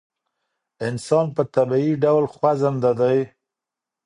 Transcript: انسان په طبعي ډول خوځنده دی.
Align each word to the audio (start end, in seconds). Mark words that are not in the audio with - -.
انسان 0.87 1.25
په 1.35 1.43
طبعي 1.55 1.91
ډول 2.03 2.25
خوځنده 2.33 2.91
دی. 2.99 3.17